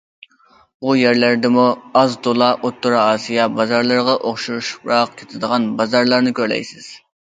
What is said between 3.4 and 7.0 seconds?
بازارلىرىغا ئوخشىشىپراق كېتىدىغان بازارلارنى كۆرەلەيسىز.